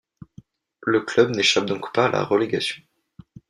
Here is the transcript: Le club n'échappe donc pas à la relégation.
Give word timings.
Le 0.81 1.01
club 1.01 1.29
n'échappe 1.29 1.67
donc 1.67 1.93
pas 1.93 2.05
à 2.05 2.09
la 2.09 2.23
relégation. 2.23 2.81